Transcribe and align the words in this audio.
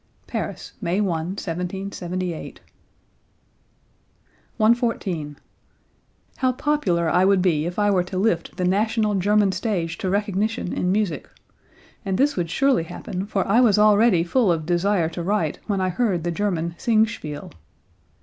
(Paris, 0.25 0.73
May 0.81 0.99
1, 0.99 1.07
1778.) 1.37 2.59
114. 4.57 5.37
"How 6.37 6.51
popular 6.53 7.07
I 7.07 7.23
would 7.23 7.43
be 7.43 7.67
if 7.67 7.77
I 7.77 7.91
were 7.91 8.03
to 8.05 8.17
lift 8.17 8.57
the 8.57 8.65
national 8.65 9.13
German 9.13 9.51
stage 9.51 9.99
to 9.99 10.09
recognition 10.09 10.73
in 10.73 10.91
music! 10.91 11.29
And 12.03 12.17
this 12.17 12.35
would 12.35 12.49
surely 12.49 12.85
happen 12.85 13.27
for 13.27 13.47
I 13.47 13.61
was 13.61 13.77
already 13.77 14.23
full 14.23 14.51
of 14.51 14.65
desire 14.65 15.07
to 15.09 15.21
write 15.21 15.59
when 15.67 15.79
I 15.79 15.89
heard 15.89 16.23
the 16.23 16.31
German 16.31 16.73
Singspiel." 16.79 17.51